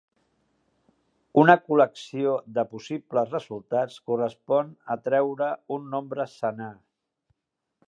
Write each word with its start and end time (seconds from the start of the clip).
Una 1.41 1.55
col·lecció 1.67 2.31
de 2.55 2.63
possibles 2.71 3.29
resultats 3.37 3.99
correspon 4.13 4.73
a 4.97 4.99
treure 5.11 5.53
un 5.79 5.89
nombre 5.95 6.29
senar. 6.35 6.75